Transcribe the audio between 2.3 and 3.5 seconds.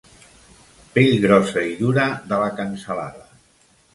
de la cansalada.